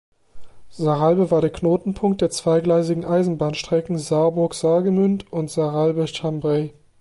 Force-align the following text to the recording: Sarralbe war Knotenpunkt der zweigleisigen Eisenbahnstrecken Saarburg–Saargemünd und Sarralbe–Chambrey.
Sarralbe 0.71 1.29
war 1.29 1.47
Knotenpunkt 1.47 2.21
der 2.21 2.31
zweigleisigen 2.31 3.05
Eisenbahnstrecken 3.05 3.99
Saarburg–Saargemünd 3.99 5.31
und 5.31 5.51
Sarralbe–Chambrey. 5.51 6.73